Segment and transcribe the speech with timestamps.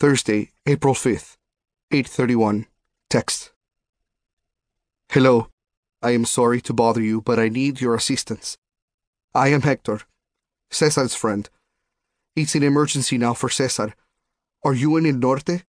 [0.00, 1.36] Thursday, April 5th,
[1.92, 2.66] 8:31.
[3.08, 3.52] Text.
[5.08, 5.48] Hello.
[6.02, 8.58] I am sorry to bother you, but I need your assistance.
[9.32, 10.00] I am Hector,
[10.68, 11.48] Cesar's friend.
[12.34, 13.94] It's an emergency now for Cesar.
[14.64, 15.62] Are you in El Norte?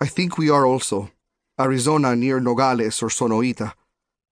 [0.00, 1.10] I think we are also.
[1.58, 3.74] Arizona near Nogales or Sonoita.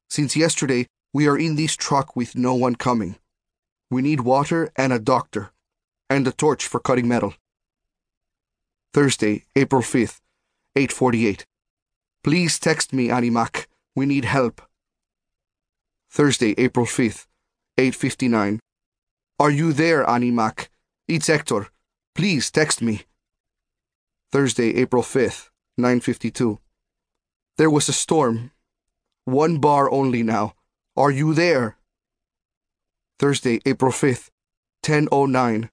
[0.09, 3.17] Since yesterday, we are in this truck with no one coming.
[3.91, 5.51] We need water and a doctor,
[6.09, 7.35] and a torch for cutting metal.
[8.95, 10.21] Thursday, April 5th,
[10.75, 11.45] 8:48.
[12.25, 13.67] Please text me, AnniMac.
[13.95, 14.63] We need help.
[16.11, 17.27] Thursday, April 5th,
[17.77, 18.61] 8:59.
[19.39, 20.69] Are you there, AnniMac?
[21.07, 21.69] It's Hector.
[22.15, 23.03] Please text me.
[24.33, 26.59] Thursday, April 5th, 9:52.
[27.57, 28.53] There was a storm.
[29.25, 30.55] One bar only now.
[30.97, 31.77] Are you there?
[33.19, 34.31] Thursday, April 5th,
[34.83, 35.71] 10:09.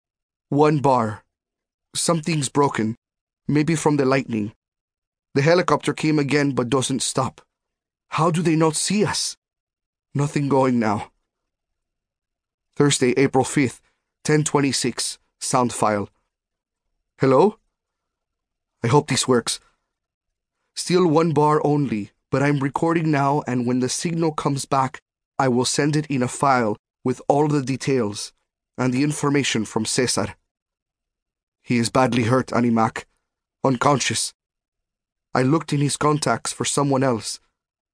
[0.50, 1.24] One bar.
[1.96, 2.96] Something's broken.
[3.48, 4.54] Maybe from the lightning.
[5.36, 7.42] The helicopter came again but doesn't stop.
[8.10, 9.38] How do they not see us?
[10.14, 11.12] Nothing going now.
[12.76, 13.80] Thursday, April 5th,
[14.26, 16.10] 1026, sound file.
[17.20, 17.60] Hello?
[18.84, 19.60] I hope this works.
[20.76, 25.00] Still one bar only, but I'm recording now, and when the signal comes back,
[25.40, 28.34] I will send it in a file with all the details
[28.78, 30.36] and the information from Cesar.
[31.64, 33.05] He is badly hurt, AnniMac,
[33.66, 34.34] unconscious.
[35.34, 37.40] I looked in his contacts for someone else,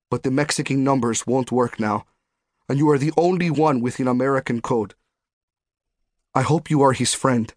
[0.09, 2.05] but the Mexican numbers won't work now,
[2.69, 4.94] and you are the only one with an American code.
[6.36, 7.53] I hope you are his friend.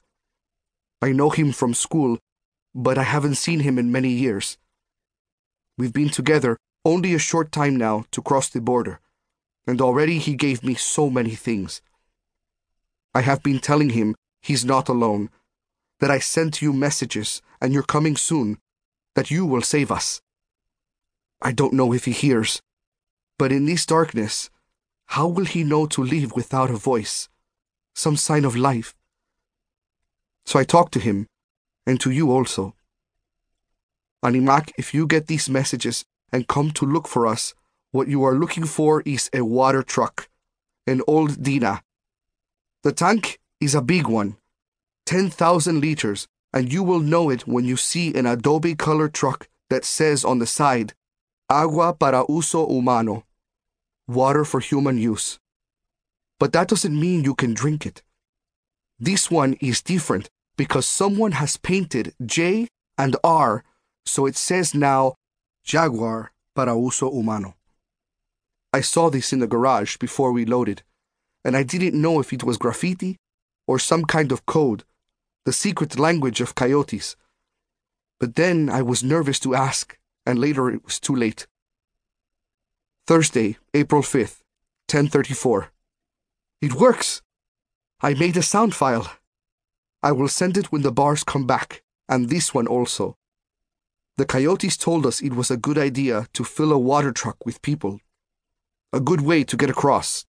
[1.03, 2.19] I know him from school,
[2.75, 4.59] but I haven't seen him in many years.
[5.77, 9.01] We've been together only a short time now to cross the border,
[9.67, 11.83] and already he gave me so many things.
[13.15, 15.31] I have been telling him he's not alone,
[16.05, 18.59] that I sent you messages and you're coming soon,
[19.15, 20.21] that you will save us.
[21.41, 22.61] I don't know if he hears,
[23.39, 24.51] but in this darkness,
[25.07, 27.31] how will he know to leave without a voice,
[27.95, 28.95] some sign of life?
[30.45, 31.27] So I talked to him,
[31.87, 32.75] and to you also.
[34.23, 37.55] AnniMac, if you get these messages and come to look for us,
[37.93, 40.29] what you are looking for is a water truck,
[40.87, 41.81] an old Dina.
[42.83, 44.37] The tank is a big one,
[45.07, 49.85] 10,000 liters, and you will know it when you see an adobe colored truck that
[49.85, 50.95] says on the side,
[51.51, 53.25] Agua para uso humano,
[54.07, 55.39] water for human use.
[56.39, 58.03] But that doesn't mean you can drink it.
[58.99, 63.65] This one is different because someone has painted J and R,
[64.07, 65.15] so it says now
[65.65, 67.57] Jaguar para uso humano.
[68.73, 70.83] I saw this in the garage before we loaded,
[71.45, 73.17] and I didn't know if it was graffiti
[73.67, 74.85] or some kind of code,
[75.45, 77.17] the secret language of coyotes.
[78.19, 81.47] But then I was nervous to ask, and later it was too late.
[83.07, 84.41] Thursday, April 5th,
[84.89, 85.71] 1034.
[86.63, 87.21] It works!
[88.01, 89.13] I made a sound file.
[90.03, 93.19] I will send it when the bars come back, and this one also.
[94.17, 97.63] The coyotes told us it was a good idea to fill a water truck with
[97.63, 98.01] people.
[98.93, 100.25] A good way to get across.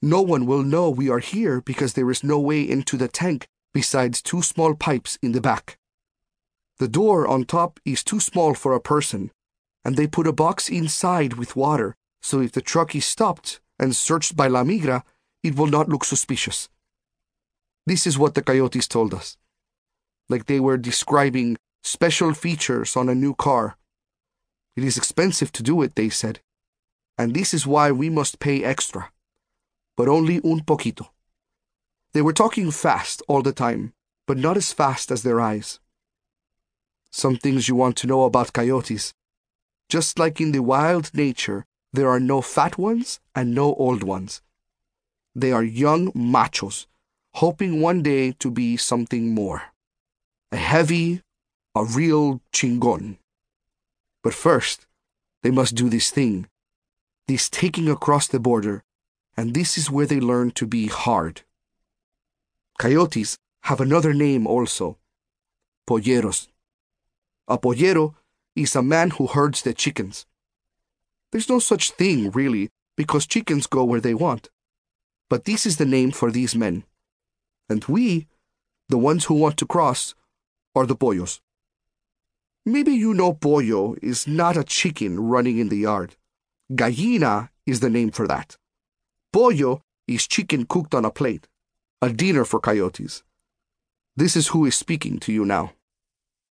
[0.00, 3.48] No one will know we are here because there is no way into the tank
[3.72, 5.78] besides two small pipes in the back.
[6.78, 9.30] The door on top is too small for a person,
[9.84, 13.94] and they put a box inside with water so if the truck is stopped and
[13.94, 15.02] searched by La Migra,
[15.42, 16.68] it will not look suspicious.
[17.84, 19.36] This is what the coyotes told us.
[20.28, 23.76] Like they were describing special features on a new car.
[24.76, 26.40] It is expensive to do it, they said,
[27.18, 29.10] and this is why we must pay extra.
[29.96, 31.10] But only un poquito.
[32.12, 33.94] They were talking fast all the time,
[34.26, 35.80] but not as fast as their eyes.
[37.10, 39.14] Some things you want to know about coyotes.
[39.88, 44.42] Just like in the wild nature, there are no fat ones and no old ones.
[45.34, 46.86] They are young machos,
[47.34, 49.62] hoping one day to be something more.
[50.50, 51.22] A heavy,
[51.74, 53.16] a real chingon.
[54.22, 54.86] But first,
[55.42, 56.46] they must do this thing,
[57.26, 58.82] this taking across the border,
[59.36, 61.42] and this is where they learn to be hard.
[62.82, 64.98] Coyotes have another name also
[65.86, 66.48] polleros.
[67.46, 68.16] A pollero
[68.56, 70.26] is a man who herds the chickens.
[71.30, 74.50] There's no such thing, really, because chickens go where they want.
[75.30, 76.82] But this is the name for these men.
[77.68, 78.26] And we,
[78.88, 80.16] the ones who want to cross,
[80.74, 81.40] are the pollos.
[82.66, 86.16] Maybe you know pollo is not a chicken running in the yard.
[86.72, 88.56] Gallina is the name for that.
[89.32, 91.46] Pollo is chicken cooked on a plate,
[92.02, 93.22] a dinner for coyotes.
[94.16, 95.74] This is who is speaking to you now.